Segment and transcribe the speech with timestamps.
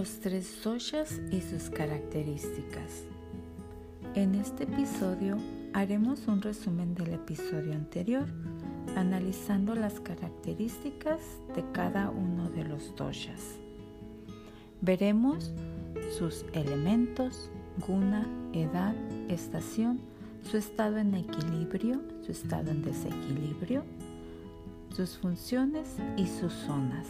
[0.00, 3.04] Los tres doshas y sus características.
[4.14, 5.36] En este episodio
[5.74, 8.24] haremos un resumen del episodio anterior,
[8.96, 11.20] analizando las características
[11.54, 13.58] de cada uno de los doshas.
[14.80, 15.52] Veremos
[16.16, 17.50] sus elementos,
[17.86, 18.94] guna, edad,
[19.28, 20.00] estación,
[20.50, 23.84] su estado en equilibrio, su estado en desequilibrio,
[24.96, 27.06] sus funciones y sus zonas.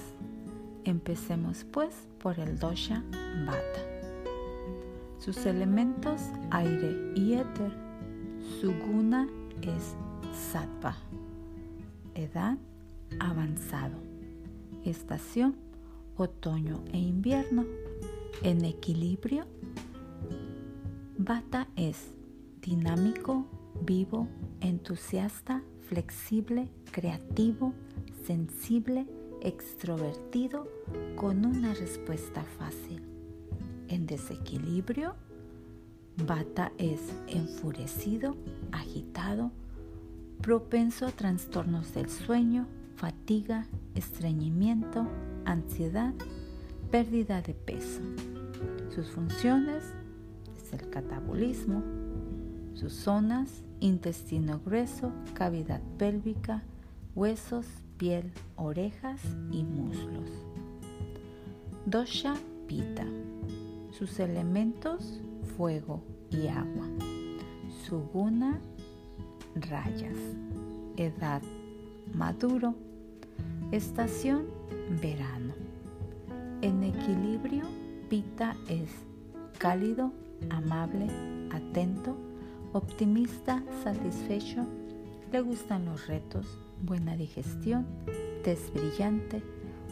[0.84, 3.02] Empecemos pues por el dosha
[3.46, 3.80] Vata.
[5.18, 6.20] Sus elementos
[6.50, 7.72] aire y éter.
[8.60, 9.28] Su guna
[9.62, 9.94] es
[10.52, 10.96] sattva.
[12.14, 12.58] Edad
[13.18, 13.96] avanzado.
[14.84, 15.56] Estación
[16.16, 17.64] otoño e invierno.
[18.42, 19.44] En equilibrio.
[21.18, 22.12] Vata es
[22.62, 23.46] dinámico,
[23.82, 24.26] vivo,
[24.60, 27.74] entusiasta, flexible, creativo,
[28.26, 29.06] sensible,
[29.42, 30.68] extrovertido
[31.16, 33.02] con una respuesta fácil.
[33.88, 35.14] En desequilibrio,
[36.26, 38.36] Bata es enfurecido,
[38.72, 39.50] agitado,
[40.42, 45.06] propenso a trastornos del sueño, fatiga, estreñimiento,
[45.44, 46.12] ansiedad,
[46.90, 48.00] pérdida de peso.
[48.94, 49.84] Sus funciones
[50.56, 51.82] es el catabolismo,
[52.74, 56.62] sus zonas, intestino grueso, cavidad pélvica,
[57.14, 57.66] huesos,
[58.00, 59.20] piel, orejas
[59.52, 60.30] y muslos.
[61.84, 62.34] Dosha
[62.66, 63.04] Pita.
[63.90, 65.20] Sus elementos
[65.58, 66.88] fuego y agua.
[67.84, 68.58] Su guna
[69.54, 70.16] rayas.
[70.96, 71.42] Edad
[72.14, 72.74] maduro.
[73.70, 74.46] Estación
[75.02, 75.52] verano.
[76.62, 77.64] En equilibrio,
[78.08, 78.90] Pita es
[79.58, 80.10] cálido,
[80.48, 81.06] amable,
[81.52, 82.16] atento,
[82.72, 84.64] optimista, satisfecho,
[85.30, 86.46] le gustan los retos,
[86.82, 87.86] buena digestión,
[88.42, 89.42] tez brillante,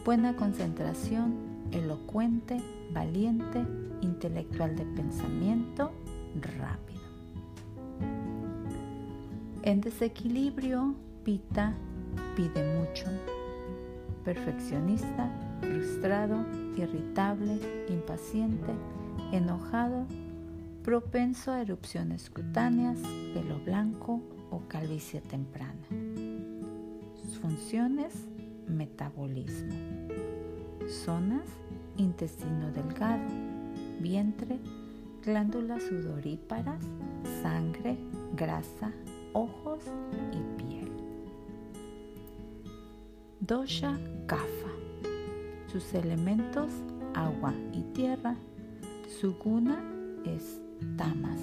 [0.05, 1.35] buena concentración,
[1.73, 2.61] elocuente,
[2.93, 3.65] valiente,
[4.01, 5.93] intelectual de pensamiento,
[6.59, 6.89] rápido.
[9.63, 10.95] En desequilibrio,
[11.25, 11.75] Pita
[12.37, 13.05] pide mucho,
[14.25, 18.73] perfeccionista, frustrado, irritable, impaciente,
[19.33, 20.07] enojado,
[20.83, 22.99] propenso a erupciones cutáneas,
[23.35, 26.08] pelo blanco o calvicie temprana.
[27.41, 28.15] Funciones,
[28.67, 29.73] metabolismo.
[30.89, 31.49] Zonas,
[31.97, 33.29] intestino delgado,
[34.01, 34.59] vientre,
[35.25, 36.83] glándulas sudoríparas,
[37.43, 37.97] sangre,
[38.35, 38.93] grasa,
[39.35, 39.85] ojos
[40.33, 40.91] y piel.
[43.41, 44.73] Dosha Kapha.
[45.71, 46.73] Sus elementos
[47.15, 48.37] agua y tierra.
[49.21, 49.83] Su guna
[50.25, 50.61] es
[50.97, 51.41] tamas.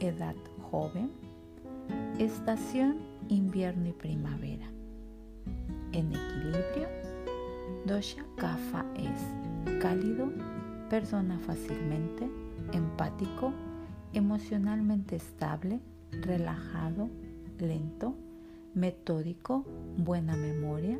[0.00, 0.36] Edad
[0.70, 1.10] joven.
[2.18, 2.98] Estación
[3.28, 4.70] invierno y primavera.
[5.92, 6.88] En equilibrio.
[7.86, 10.30] Dosha Kapha es cálido,
[10.88, 12.30] perdona fácilmente,
[12.72, 13.52] empático,
[14.12, 15.80] emocionalmente estable,
[16.12, 17.08] relajado,
[17.58, 18.14] lento,
[18.74, 19.64] metódico,
[19.96, 20.98] buena memoria,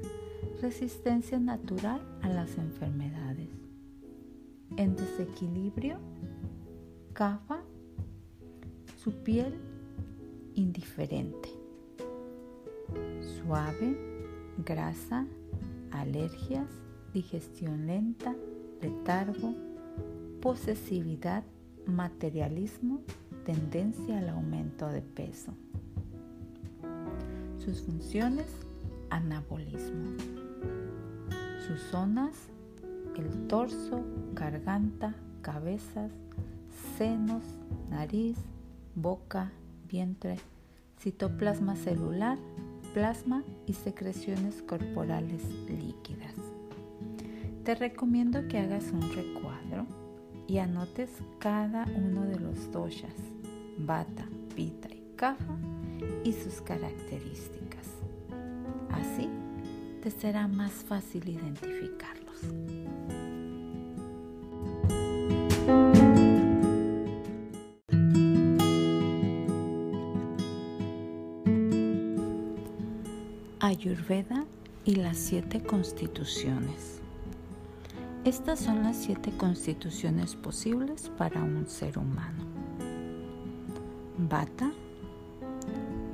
[0.60, 3.48] resistencia natural a las enfermedades.
[4.76, 5.98] En desequilibrio,
[7.12, 7.62] cafa,
[9.03, 9.54] su piel
[10.54, 11.50] indiferente,
[13.20, 14.11] suave,
[14.58, 15.26] grasa,
[15.90, 16.68] alergias,
[17.12, 18.34] digestión lenta,
[18.80, 19.54] letargo,
[20.40, 21.44] posesividad,
[21.86, 23.00] materialismo,
[23.44, 25.52] tendencia al aumento de peso.
[27.58, 28.46] Sus funciones,
[29.10, 30.16] anabolismo.
[31.66, 32.34] Sus zonas,
[33.16, 34.02] el torso,
[34.34, 36.10] garganta, cabezas,
[36.96, 37.42] senos,
[37.91, 38.36] nariz,
[38.94, 39.52] boca,
[39.88, 40.38] vientre,
[40.98, 42.38] citoplasma celular,
[42.92, 46.34] plasma y secreciones corporales líquidas.
[47.64, 49.86] Te recomiendo que hagas un recuadro
[50.47, 53.14] y anotes cada uno de los doshas,
[53.78, 55.56] bata, pita y kafa
[56.25, 57.86] y sus características.
[58.91, 59.28] Así
[60.03, 62.42] te será más fácil identificarlos.
[73.64, 74.44] Ayurveda
[74.84, 77.00] y las siete constituciones.
[78.24, 82.42] Estas son las siete constituciones posibles para un ser humano.
[84.18, 84.72] Bata,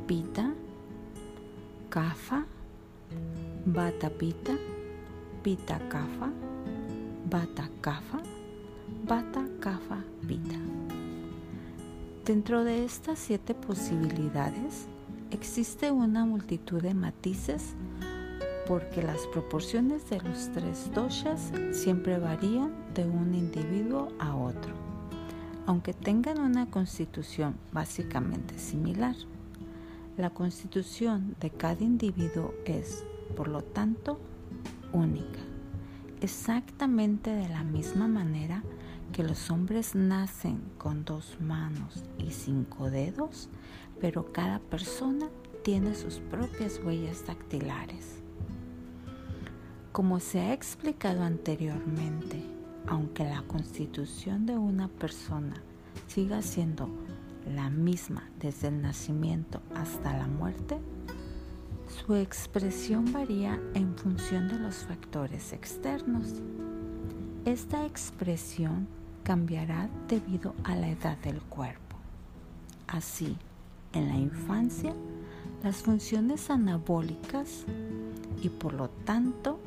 [0.07, 0.53] Pita,
[1.89, 2.45] Kafa,
[3.65, 4.53] Bata Pita,
[5.43, 6.31] Pita Kafa,
[7.31, 8.19] Bata Kafa,
[9.07, 10.59] Bata Kafa Pita.
[12.27, 14.87] Dentro de estas siete posibilidades
[15.31, 17.75] existe una multitud de matices
[18.67, 24.73] porque las proporciones de los tres doshas siempre varían de un individuo a otro,
[25.67, 29.17] aunque tengan una constitución básicamente similar.
[30.19, 33.05] La constitución de cada individuo es,
[33.37, 34.21] por lo tanto,
[34.93, 35.39] única,
[36.21, 38.63] exactamente de la misma manera
[39.19, 43.49] que los hombres nacen con dos manos y cinco dedos,
[44.01, 45.27] pero cada persona
[45.65, 48.23] tiene sus propias huellas dactilares.
[49.91, 52.41] Como se ha explicado anteriormente,
[52.87, 55.57] aunque la constitución de una persona
[56.07, 56.89] siga siendo
[57.53, 60.79] la misma desde el nacimiento hasta la muerte,
[61.89, 66.35] su expresión varía en función de los factores externos.
[67.45, 68.87] Esta expresión
[69.29, 71.97] cambiará debido a la edad del cuerpo.
[72.87, 73.37] Así,
[73.93, 74.95] en la infancia,
[75.63, 77.67] las funciones anabólicas
[78.43, 79.61] y por lo tanto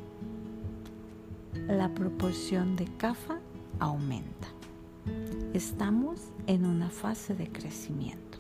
[1.68, 3.38] la proporción de CAFA
[3.78, 4.48] aumenta.
[5.54, 8.40] Estamos en una fase de crecimiento.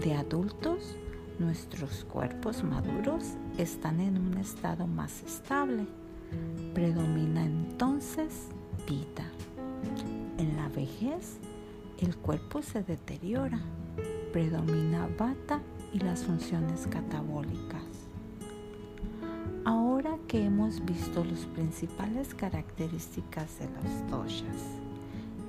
[0.00, 0.94] De adultos,
[1.40, 3.24] nuestros cuerpos maduros
[3.58, 5.86] están en un estado más estable.
[6.72, 8.46] Predomina entonces
[8.86, 9.28] vida.
[10.40, 11.36] En la vejez,
[11.98, 13.60] el cuerpo se deteriora.
[14.32, 15.60] Predomina bata
[15.92, 17.84] y las funciones catabólicas.
[19.66, 24.56] Ahora que hemos visto las principales características de los doshas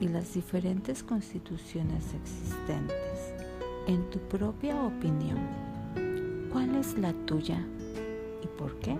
[0.02, 3.34] y las diferentes constituciones existentes,
[3.88, 5.40] en tu propia opinión,
[6.52, 7.66] ¿cuál es la tuya
[8.44, 8.98] y por qué?